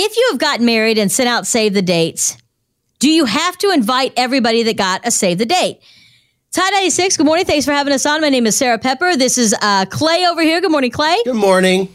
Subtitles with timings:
[0.00, 2.36] If you have gotten married and sent out save the dates,
[3.00, 5.80] do you have to invite everybody that got a save the date?
[6.52, 7.44] Tide 96, good morning.
[7.44, 8.20] Thanks for having us on.
[8.20, 9.16] My name is Sarah Pepper.
[9.16, 10.60] This is uh, Clay over here.
[10.60, 11.16] Good morning, Clay.
[11.24, 11.92] Good morning.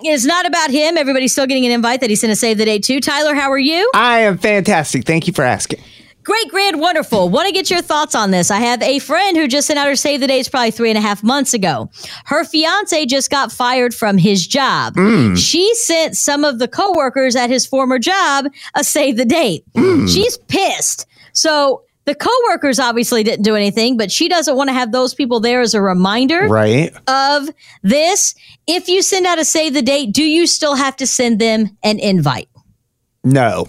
[0.00, 0.98] It's not about him.
[0.98, 3.00] Everybody's still getting an invite that he sent a save the date to.
[3.00, 3.90] Tyler, how are you?
[3.94, 5.06] I am fantastic.
[5.06, 5.80] Thank you for asking.
[6.24, 7.28] Great, grand, wonderful.
[7.28, 8.50] Want to get your thoughts on this?
[8.50, 10.98] I have a friend who just sent out her save the dates probably three and
[10.98, 11.90] a half months ago.
[12.26, 14.94] Her fiance just got fired from his job.
[14.94, 15.36] Mm.
[15.36, 19.64] She sent some of the coworkers at his former job a save the date.
[19.74, 20.08] Mm.
[20.12, 21.06] She's pissed.
[21.32, 25.40] So the coworkers obviously didn't do anything, but she doesn't want to have those people
[25.40, 26.92] there as a reminder Right?
[27.08, 27.48] of
[27.82, 28.34] this.
[28.66, 31.76] If you send out a save the date, do you still have to send them
[31.82, 32.48] an invite?
[33.24, 33.68] No.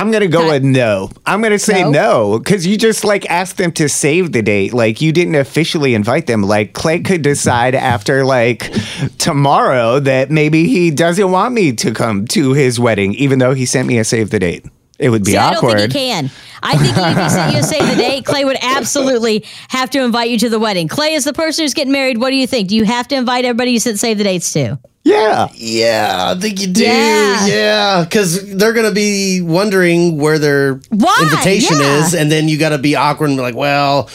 [0.00, 1.10] I'm going to go with no.
[1.26, 1.90] I'm going to say No?
[1.90, 4.72] no because you just like asked them to save the date.
[4.72, 6.42] Like you didn't officially invite them.
[6.42, 8.72] Like Clay could decide after like
[9.18, 13.66] tomorrow that maybe he doesn't want me to come to his wedding, even though he
[13.66, 14.64] sent me a save the date.
[15.00, 16.30] It would be See, I don't think he can.
[16.62, 20.04] I think if he sent you a save the date, Clay would absolutely have to
[20.04, 20.88] invite you to the wedding.
[20.88, 22.18] Clay is the person who's getting married.
[22.18, 22.68] What do you think?
[22.68, 24.78] Do you have to invite everybody you sent save the dates to?
[25.02, 25.48] yeah.
[25.54, 26.84] Yeah, I think you do.
[26.84, 27.46] Yeah.
[27.46, 31.18] Yeah, because they're gonna be wondering where their Why?
[31.22, 32.04] invitation Yeah.
[32.04, 34.10] is, and then you got to be awkward and be like, "Well,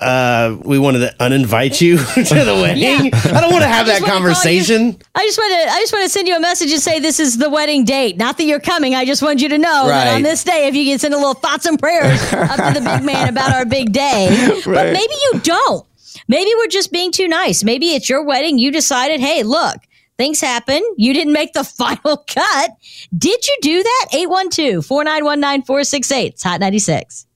[0.00, 4.02] uh, we wanted to uninvite you to the wedding." I don't want to have that
[4.02, 4.96] conversation.
[5.14, 7.20] I just want to I just want to send you a message and say this
[7.20, 8.16] is the wedding date.
[8.16, 8.94] Not that you're coming.
[8.94, 11.16] I just want you to know that on this day, if you can send a
[11.16, 14.52] little thoughts and prayers up to the big man about our big day.
[14.66, 15.86] But maybe you don't.
[16.28, 17.62] Maybe we're just being too nice.
[17.62, 18.58] Maybe it's your wedding.
[18.58, 19.76] You decided, hey, look,
[20.18, 20.82] things happen.
[20.96, 22.70] You didn't make the final cut.
[23.16, 24.06] Did you do that?
[24.12, 26.26] 812 491 9468.
[26.32, 27.26] It's Hot 96.